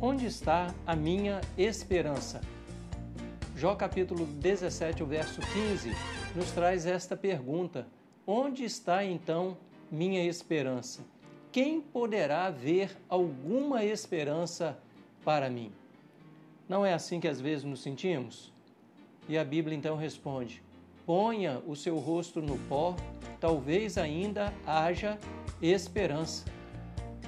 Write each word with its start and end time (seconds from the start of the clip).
Onde 0.00 0.26
está 0.26 0.74
a 0.86 0.94
minha 0.94 1.40
esperança? 1.56 2.42
Jó 3.56 3.74
capítulo 3.74 4.26
17, 4.26 5.02
o 5.02 5.06
verso 5.06 5.40
15, 5.40 5.90
nos 6.34 6.50
traz 6.50 6.84
esta 6.84 7.16
pergunta: 7.16 7.86
Onde 8.26 8.62
está 8.62 9.02
então 9.02 9.56
minha 9.90 10.22
esperança? 10.22 11.00
Quem 11.50 11.80
poderá 11.80 12.50
ver 12.50 12.94
alguma 13.08 13.86
esperança 13.86 14.78
para 15.24 15.48
mim? 15.48 15.72
Não 16.68 16.84
é 16.84 16.92
assim 16.92 17.18
que 17.18 17.28
às 17.28 17.40
vezes 17.40 17.64
nos 17.64 17.80
sentimos? 17.80 18.52
E 19.26 19.38
a 19.38 19.44
Bíblia 19.44 19.74
então 19.74 19.96
responde: 19.96 20.62
Ponha 21.06 21.62
o 21.66 21.74
seu 21.74 21.96
rosto 21.96 22.42
no 22.42 22.58
pó, 22.68 22.94
talvez 23.40 23.96
ainda 23.96 24.52
haja 24.66 25.18
esperança. 25.62 26.44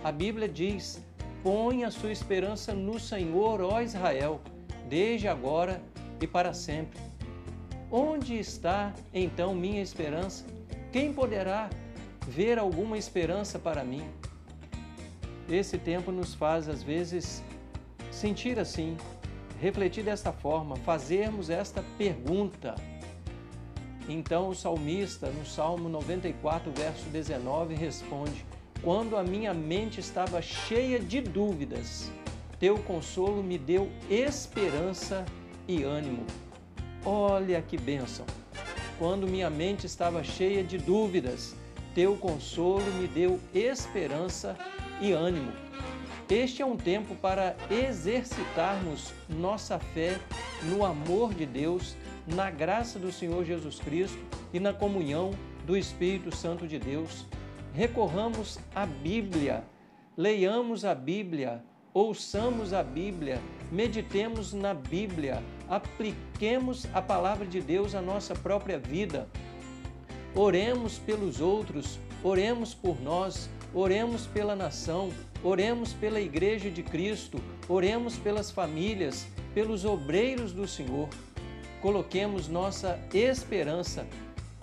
A 0.05 0.13
Bíblia 0.13 0.47
diz: 0.47 1.03
Põe 1.51 1.83
a 1.83 1.91
sua 1.91 2.13
esperança 2.13 2.75
no 2.75 3.01
Senhor, 3.01 3.63
ó 3.63 3.81
Israel, 3.81 4.39
desde 4.87 5.29
agora 5.29 5.81
e 6.21 6.27
para 6.27 6.53
sempre. 6.53 7.01
Onde 7.91 8.39
está 8.39 8.93
então 9.15 9.55
minha 9.55 9.81
esperança? 9.81 10.45
Quem 10.93 11.11
poderá 11.11 11.71
ver 12.27 12.59
alguma 12.59 12.99
esperança 12.99 13.59
para 13.59 13.83
mim? 13.83 14.05
Esse 15.49 15.79
tempo 15.79 16.13
nos 16.13 16.35
faz, 16.35 16.69
às 16.69 16.83
vezes, 16.83 17.43
sentir 18.11 18.59
assim, 18.59 18.95
refletir 19.59 20.05
desta 20.05 20.35
forma, 20.35 20.77
fazermos 20.77 21.49
esta 21.49 21.83
pergunta. 21.97 22.75
Então 24.07 24.51
o 24.51 24.55
salmista, 24.55 25.31
no 25.31 25.47
Salmo 25.47 25.89
94, 25.89 26.71
verso 26.73 27.09
19, 27.09 27.75
responde: 27.75 28.45
Quando 28.83 29.17
a 29.17 29.25
minha 29.25 29.53
mente 29.53 29.99
estava 29.99 30.41
cheia 30.41 31.01
de 31.01 31.21
dúvidas, 31.21 32.13
teu 32.61 32.79
consolo 32.79 33.43
me 33.43 33.59
deu 33.59 33.91
esperança 34.09 35.27
e 35.67 35.83
ânimo. 35.83 36.25
Olha 37.05 37.61
que 37.61 37.77
bênção! 37.77 38.25
Quando 38.97 39.27
minha 39.27 39.51
mente 39.51 39.85
estava 39.85 40.23
cheia 40.23 40.63
de 40.63 40.79
dúvidas, 40.79 41.57
teu 41.95 42.17
consolo 42.17 42.85
me 42.95 43.09
deu 43.09 43.41
esperança 43.53 44.57
e 45.01 45.11
ânimo. 45.11 45.53
Este 46.31 46.63
é 46.63 46.67
um 46.67 46.77
tempo 46.77 47.17
para 47.17 47.57
exercitarmos 47.71 49.13
nossa 49.29 49.79
fé 49.79 50.19
no 50.63 50.85
amor 50.85 51.35
de 51.35 51.47
Deus, 51.47 51.97
na 52.27 52.51
graça 52.51 52.99
do 52.99 53.11
Senhor 53.11 53.45
Jesus 53.45 53.81
Cristo 53.81 54.19
e 54.53 54.61
na 54.61 54.73
comunhão 54.73 55.33
do 55.67 55.77
Espírito 55.77 56.35
Santo 56.35 56.67
de 56.67 56.79
Deus. 56.79 57.27
Recorramos 57.75 58.59
à 58.75 58.85
Bíblia, 58.87 59.63
leiamos 60.17 60.85
a 60.85 60.95
Bíblia, 60.95 61.63
ouçamos 61.95 62.73
a 62.73 62.83
Bíblia, 62.83 63.41
meditemos 63.71 64.53
na 64.53 64.75
Bíblia, 64.75 65.43
apliquemos 65.69 66.87
a 66.93 67.01
palavra 67.01 67.47
de 67.47 67.61
Deus 67.61 67.95
à 67.95 68.03
nossa 68.03 68.35
própria 68.35 68.79
vida. 68.79 69.29
Oremos 70.35 70.99
pelos 70.99 71.41
outros, 71.41 72.01
oremos 72.23 72.75
por 72.75 73.01
nós, 73.01 73.49
oremos 73.73 74.27
pela 74.27 74.57
nação, 74.57 75.11
oremos 75.43 75.93
pela 75.93 76.21
Igreja 76.21 76.71
de 76.71 76.83
Cristo, 76.83 77.41
oremos 77.69 78.17
pelas 78.17 78.51
famílias, 78.51 79.27
pelos 79.55 79.85
obreiros 79.85 80.53
do 80.53 80.67
Senhor. 80.67 81.09
Coloquemos 81.81 82.49
nossa 82.49 82.99
esperança 83.15 84.07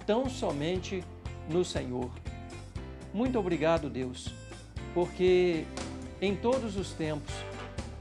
tão 0.05 0.29
somente 0.29 1.03
no 1.49 1.63
Senhor. 1.63 2.11
Muito 3.15 3.39
obrigado, 3.39 3.89
Deus, 3.89 4.27
porque 4.93 5.63
em 6.21 6.35
todos 6.35 6.75
os 6.75 6.91
tempos 6.91 7.33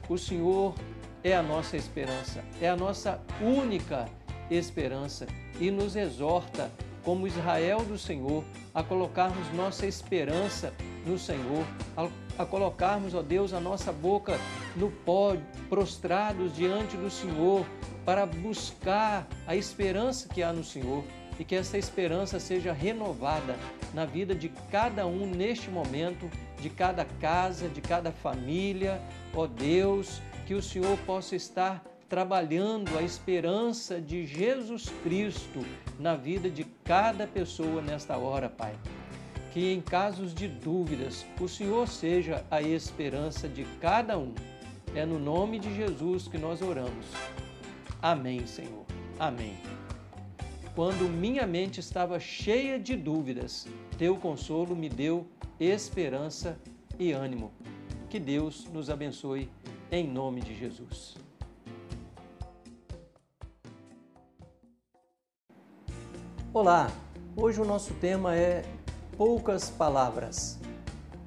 o 0.09 0.17
Senhor 0.17 0.75
é 1.23 1.33
a 1.33 1.41
nossa 1.41 1.77
esperança, 1.77 2.43
é 2.61 2.67
a 2.67 2.75
nossa 2.75 3.21
única 3.39 4.09
esperança 4.51 5.25
e 5.57 5.71
nos 5.71 5.95
exorta, 5.95 6.69
como 7.01 7.27
Israel 7.27 7.79
do 7.85 7.97
Senhor, 7.97 8.43
a 8.73 8.83
colocarmos 8.83 9.49
nossa 9.53 9.87
esperança 9.87 10.73
no 11.05 11.17
Senhor, 11.17 11.65
a, 11.95 12.09
a 12.43 12.45
colocarmos, 12.45 13.13
ó 13.13 13.21
Deus, 13.21 13.53
a 13.53 13.61
nossa 13.61 13.93
boca 13.93 14.37
no 14.75 14.91
pó, 14.91 15.37
prostrados 15.69 16.53
diante 16.53 16.97
do 16.97 17.09
Senhor, 17.09 17.65
para 18.03 18.25
buscar 18.25 19.25
a 19.47 19.55
esperança 19.55 20.27
que 20.27 20.43
há 20.43 20.51
no 20.51 20.63
Senhor 20.63 21.05
e 21.39 21.43
que 21.43 21.55
essa 21.55 21.77
esperança 21.77 22.39
seja 22.39 22.71
renovada 22.71 23.55
na 23.93 24.05
vida 24.05 24.33
de 24.33 24.49
cada 24.71 25.05
um 25.05 25.25
neste 25.25 25.69
momento, 25.69 26.29
de 26.61 26.69
cada 26.69 27.05
casa, 27.05 27.67
de 27.67 27.81
cada 27.81 28.11
família, 28.11 29.01
ó 29.33 29.45
Deus, 29.47 30.21
que 30.45 30.53
o 30.53 30.61
Senhor 30.61 30.97
possa 30.99 31.35
estar 31.35 31.83
trabalhando 32.07 32.97
a 32.97 33.01
esperança 33.01 33.99
de 33.99 34.25
Jesus 34.25 34.89
Cristo 35.03 35.65
na 35.99 36.15
vida 36.15 36.49
de 36.49 36.63
cada 36.83 37.25
pessoa 37.25 37.81
nesta 37.81 38.17
hora, 38.17 38.49
Pai. 38.49 38.75
Que 39.51 39.73
em 39.73 39.81
casos 39.81 40.33
de 40.33 40.47
dúvidas, 40.47 41.25
o 41.39 41.47
Senhor 41.47 41.87
seja 41.87 42.45
a 42.51 42.61
esperança 42.61 43.47
de 43.47 43.65
cada 43.81 44.17
um. 44.17 44.33
É 44.93 45.05
no 45.05 45.19
nome 45.19 45.59
de 45.59 45.73
Jesus 45.75 46.27
que 46.27 46.37
nós 46.37 46.61
oramos. 46.61 47.05
Amém, 48.01 48.45
Senhor. 48.45 48.85
Amém. 49.19 49.74
Quando 50.75 51.07
minha 51.07 51.47
mente 51.47 51.79
estava 51.79 52.19
cheia 52.19 52.77
de 52.77 52.97
dúvidas, 52.97 53.65
teu 53.97 54.17
consolo 54.17 54.75
me 54.75 54.89
deu 54.89 55.25
esperança 55.57 56.59
e 56.99 57.13
ânimo. 57.13 57.53
Que 58.09 58.19
Deus 58.19 58.67
nos 58.73 58.89
abençoe 58.89 59.49
em 59.89 60.05
nome 60.05 60.41
de 60.41 60.53
Jesus. 60.53 61.15
Olá, 66.53 66.91
hoje 67.37 67.61
o 67.61 67.65
nosso 67.65 67.93
tema 67.93 68.35
é 68.35 68.61
poucas 69.15 69.69
palavras. 69.69 70.59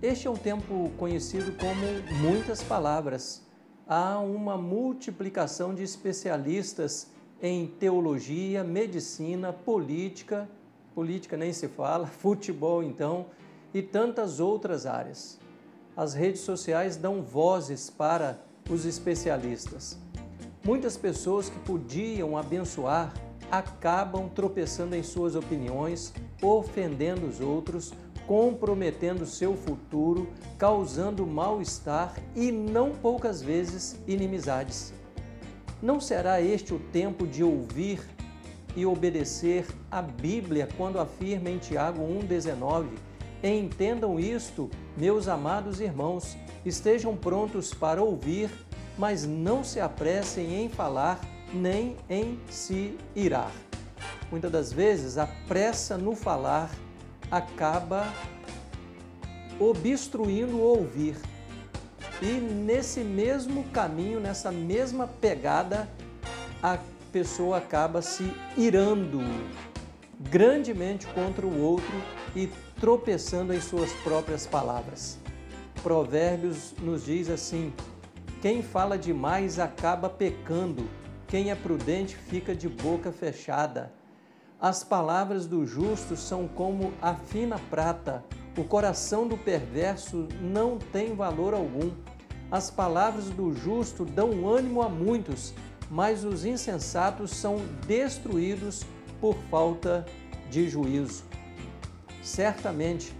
Este 0.02 0.26
é 0.26 0.30
um 0.30 0.36
tempo 0.36 0.92
conhecido 0.98 1.52
como 1.52 1.86
muitas 2.20 2.62
palavras. 2.62 3.42
Há 3.86 4.18
uma 4.18 4.58
multiplicação 4.58 5.74
de 5.74 5.82
especialistas 5.82 7.16
em 7.42 7.66
teologia, 7.66 8.64
medicina, 8.64 9.52
política, 9.52 10.48
política 10.94 11.36
nem 11.36 11.52
se 11.52 11.68
fala, 11.68 12.06
futebol 12.20 12.82
então, 12.82 13.26
e 13.72 13.82
tantas 13.82 14.40
outras 14.40 14.86
áreas. 14.86 15.38
As 15.96 16.14
redes 16.14 16.40
sociais 16.42 16.96
dão 16.96 17.22
vozes 17.22 17.90
para 17.90 18.38
os 18.70 18.84
especialistas. 18.84 19.98
Muitas 20.64 20.96
pessoas 20.96 21.48
que 21.48 21.58
podiam 21.60 22.36
abençoar 22.36 23.12
acabam 23.50 24.28
tropeçando 24.28 24.94
em 24.94 25.02
suas 25.02 25.34
opiniões, 25.34 26.12
ofendendo 26.42 27.26
os 27.26 27.40
outros, 27.40 27.92
comprometendo 28.26 29.24
seu 29.24 29.56
futuro, 29.56 30.28
causando 30.58 31.26
mal-estar 31.26 32.14
e 32.36 32.52
não 32.52 32.90
poucas 32.90 33.40
vezes 33.40 33.98
inimizades. 34.06 34.92
Não 35.80 36.00
será 36.00 36.40
este 36.40 36.74
o 36.74 36.78
tempo 36.78 37.26
de 37.26 37.44
ouvir 37.44 38.00
e 38.74 38.84
obedecer 38.84 39.64
a 39.90 40.02
Bíblia 40.02 40.68
quando 40.76 40.98
afirma 40.98 41.50
em 41.50 41.58
Tiago 41.58 42.02
1,19: 42.02 42.86
Entendam 43.42 44.18
isto, 44.18 44.68
meus 44.96 45.28
amados 45.28 45.80
irmãos, 45.80 46.36
estejam 46.66 47.16
prontos 47.16 47.72
para 47.72 48.02
ouvir, 48.02 48.50
mas 48.98 49.24
não 49.24 49.62
se 49.62 49.78
apressem 49.78 50.54
em 50.54 50.68
falar 50.68 51.20
nem 51.54 51.96
em 52.10 52.38
se 52.50 52.98
irar. 53.14 53.52
Muitas 54.30 54.50
das 54.50 54.72
vezes 54.72 55.16
a 55.16 55.28
pressa 55.46 55.96
no 55.96 56.16
falar 56.16 56.70
acaba 57.30 58.12
obstruindo 59.60 60.56
o 60.56 60.62
ouvir. 60.62 61.16
E 62.20 62.32
nesse 62.32 63.00
mesmo 63.00 63.64
caminho, 63.64 64.18
nessa 64.18 64.50
mesma 64.50 65.06
pegada, 65.06 65.88
a 66.62 66.78
pessoa 67.12 67.58
acaba 67.58 68.02
se 68.02 68.32
irando 68.56 69.20
grandemente 70.18 71.06
contra 71.08 71.46
o 71.46 71.62
outro 71.62 71.94
e 72.34 72.48
tropeçando 72.80 73.54
em 73.54 73.60
suas 73.60 73.92
próprias 74.02 74.46
palavras. 74.46 75.18
Provérbios 75.82 76.74
nos 76.80 77.04
diz 77.04 77.30
assim: 77.30 77.72
quem 78.42 78.62
fala 78.62 78.98
demais 78.98 79.58
acaba 79.58 80.08
pecando, 80.08 80.88
quem 81.28 81.50
é 81.50 81.54
prudente 81.54 82.16
fica 82.16 82.54
de 82.54 82.68
boca 82.68 83.12
fechada. 83.12 83.92
As 84.60 84.82
palavras 84.82 85.46
do 85.46 85.64
justo 85.64 86.16
são 86.16 86.48
como 86.48 86.92
a 87.00 87.14
fina 87.14 87.60
prata, 87.70 88.24
o 88.56 88.64
coração 88.64 89.28
do 89.28 89.36
perverso 89.36 90.26
não 90.40 90.78
tem 90.78 91.14
valor 91.14 91.54
algum. 91.54 91.92
As 92.50 92.70
palavras 92.70 93.26
do 93.30 93.54
justo 93.54 94.04
dão 94.04 94.48
ânimo 94.48 94.82
a 94.82 94.88
muitos, 94.88 95.52
mas 95.90 96.24
os 96.24 96.44
insensatos 96.44 97.30
são 97.30 97.58
destruídos 97.86 98.84
por 99.20 99.36
falta 99.50 100.06
de 100.50 100.68
juízo. 100.68 101.24
Certamente 102.22 103.14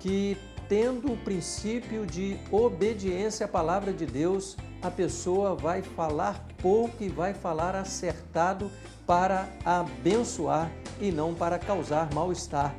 que 0.00 0.36
tendo 0.68 1.12
o 1.12 1.16
princípio 1.18 2.06
de 2.06 2.38
obediência 2.50 3.44
à 3.44 3.48
palavra 3.48 3.92
de 3.92 4.06
Deus, 4.06 4.56
a 4.80 4.90
pessoa 4.90 5.54
vai 5.54 5.82
falar 5.82 6.46
pouco 6.62 7.04
e 7.04 7.08
vai 7.08 7.34
falar 7.34 7.76
acertado 7.76 8.70
para 9.06 9.48
abençoar 9.64 10.72
e 10.98 11.12
não 11.12 11.34
para 11.34 11.58
causar 11.58 12.12
mal-estar. 12.14 12.74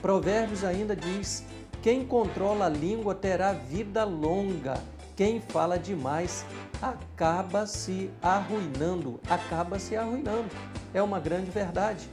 Provérbios 0.00 0.62
ainda 0.62 0.94
diz: 0.94 1.44
quem 1.82 2.06
controla 2.06 2.66
a 2.66 2.68
língua 2.68 3.14
terá 3.14 3.52
vida 3.52 4.04
longa, 4.04 4.80
quem 5.16 5.40
fala 5.40 5.78
demais 5.78 6.44
acaba 6.82 7.66
se 7.66 8.10
arruinando, 8.20 9.20
acaba 9.28 9.78
se 9.78 9.96
arruinando. 9.96 10.50
É 10.92 11.00
uma 11.02 11.20
grande 11.20 11.50
verdade. 11.50 12.08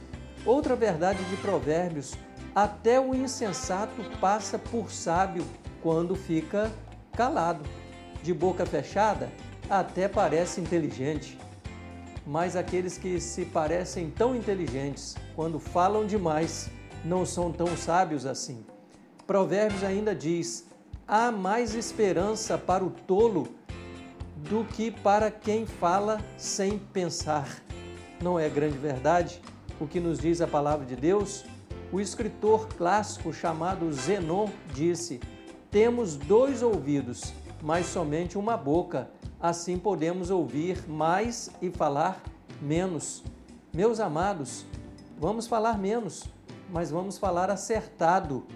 Outra 0.46 0.76
verdade 0.76 1.22
de 1.24 1.36
Provérbios: 1.36 2.14
até 2.54 3.00
o 3.00 3.14
insensato 3.14 4.02
passa 4.20 4.58
por 4.58 4.90
sábio 4.90 5.44
quando 5.82 6.14
fica 6.14 6.70
calado. 7.12 7.64
De 8.22 8.32
boca 8.32 8.64
fechada, 8.64 9.28
até 9.68 10.06
parece 10.06 10.60
inteligente. 10.60 11.36
Mas 12.24 12.54
aqueles 12.54 12.96
que 12.96 13.20
se 13.20 13.44
parecem 13.44 14.08
tão 14.10 14.36
inteligentes, 14.36 15.16
quando 15.34 15.58
falam 15.58 16.06
demais, 16.06 16.70
não 17.04 17.26
são 17.26 17.50
tão 17.50 17.76
sábios 17.76 18.26
assim. 18.26 18.64
Provérbios 19.26 19.82
ainda 19.82 20.14
diz: 20.14 20.71
há 21.12 21.30
mais 21.30 21.74
esperança 21.74 22.56
para 22.56 22.82
o 22.82 22.88
tolo 22.88 23.46
do 24.48 24.64
que 24.64 24.90
para 24.90 25.30
quem 25.30 25.66
fala 25.66 26.18
sem 26.38 26.78
pensar. 26.78 27.62
Não 28.22 28.40
é 28.40 28.48
grande 28.48 28.78
verdade 28.78 29.38
o 29.78 29.86
que 29.86 30.00
nos 30.00 30.18
diz 30.18 30.40
a 30.40 30.46
palavra 30.46 30.86
de 30.86 30.96
Deus? 30.96 31.44
O 31.92 32.00
escritor 32.00 32.66
clássico 32.78 33.30
chamado 33.30 33.92
Zenon 33.92 34.48
disse: 34.72 35.20
Temos 35.70 36.16
dois 36.16 36.62
ouvidos, 36.62 37.34
mas 37.62 37.84
somente 37.84 38.38
uma 38.38 38.56
boca. 38.56 39.10
Assim 39.38 39.78
podemos 39.78 40.30
ouvir 40.30 40.88
mais 40.88 41.50
e 41.60 41.68
falar 41.68 42.22
menos. 42.58 43.22
Meus 43.70 44.00
amados, 44.00 44.64
vamos 45.18 45.46
falar 45.46 45.76
menos, 45.76 46.24
mas 46.70 46.90
vamos 46.90 47.18
falar 47.18 47.50
acertado. 47.50 48.46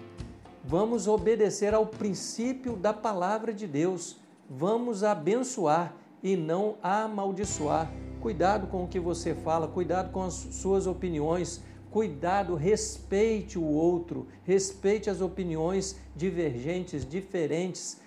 Vamos 0.67 1.07
obedecer 1.07 1.73
ao 1.73 1.85
princípio 1.85 2.75
da 2.75 2.93
palavra 2.93 3.53
de 3.53 3.65
Deus. 3.65 4.17
Vamos 4.49 5.01
abençoar 5.01 5.95
e 6.21 6.35
não 6.35 6.75
amaldiçoar. 6.83 7.89
Cuidado 8.19 8.67
com 8.67 8.83
o 8.83 8.87
que 8.87 8.99
você 8.99 9.33
fala, 9.33 9.67
cuidado 9.67 10.11
com 10.11 10.23
as 10.23 10.33
suas 10.33 10.85
opiniões, 10.85 11.63
Cuidado, 11.89 12.53
respeite 12.55 13.57
o 13.57 13.63
outro, 13.63 14.27
respeite 14.43 15.09
as 15.09 15.21
opiniões 15.21 15.95
divergentes, 16.15 17.07
diferentes. 17.07 17.99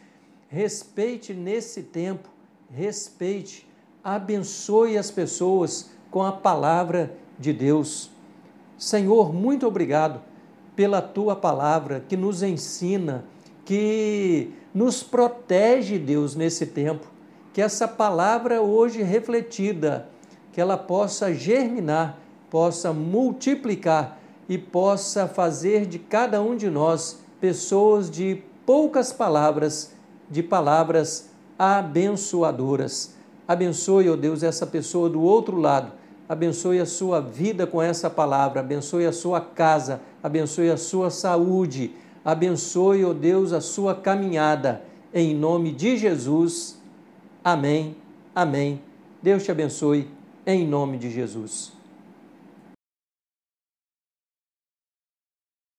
Respeite 0.49 1.33
nesse 1.33 1.83
tempo, 1.85 2.29
respeite, 2.71 3.67
abençoe 4.05 4.99
as 4.99 5.11
pessoas 5.11 5.91
com 6.11 6.23
a 6.23 6.31
palavra 6.31 7.17
de 7.39 7.53
Deus. 7.53 8.11
Senhor, 8.77 9.33
muito 9.33 9.67
obrigado 9.67 10.30
pela 10.75 11.03
tua 11.03 11.37
palavra 11.37 12.05
que 12.09 12.17
nos 12.17 12.43
ensina, 12.43 13.25
que 13.65 14.53
nos 14.75 15.03
protege, 15.03 15.99
Deus, 15.99 16.35
nesse 16.35 16.67
tempo. 16.67 17.07
Que 17.53 17.61
essa 17.61 17.89
palavra 17.89 18.63
hoje 18.63 19.03
refletida, 19.03 20.09
que 20.53 20.61
ela 20.61 20.77
possa 20.77 21.35
germinar 21.35 22.21
possa 22.51 22.93
multiplicar 22.93 24.19
e 24.49 24.59
possa 24.59 25.29
fazer 25.29 25.87
de 25.87 25.99
cada 25.99 26.43
um 26.43 26.57
de 26.57 26.69
nós 26.69 27.21
pessoas 27.41 28.11
de 28.11 28.43
poucas 28.67 29.13
palavras, 29.13 29.93
de 30.29 30.43
palavras 30.43 31.31
abençoadoras. 31.57 33.15
Abençoe, 33.47 34.11
ó 34.11 34.15
oh 34.15 34.17
Deus, 34.17 34.43
essa 34.43 34.67
pessoa 34.67 35.09
do 35.09 35.23
outro 35.23 35.57
lado. 35.57 35.93
Abençoe 36.31 36.79
a 36.79 36.87
sua 36.87 37.21
vida 37.21 37.67
com 37.67 37.83
essa 37.83 38.09
palavra, 38.09 38.61
abençoe 38.61 39.05
a 39.05 39.11
sua 39.11 39.41
casa, 39.41 40.01
abençoe 40.23 40.71
a 40.71 40.77
sua 40.77 41.11
saúde, 41.11 41.91
abençoe, 42.25 43.05
ó 43.05 43.09
oh 43.09 43.15
Deus, 43.15 43.53
a 43.53 43.61
sua 43.61 43.97
caminhada. 43.97 44.81
Em 45.13 45.35
nome 45.35 45.73
de 45.73 45.97
Jesus. 45.97 46.81
Amém. 47.43 47.97
Amém. 48.33 48.81
Deus 49.21 49.43
te 49.43 49.51
abençoe 49.51 50.09
em 50.47 50.65
nome 50.65 50.99
de 50.99 51.11
Jesus. 51.11 51.80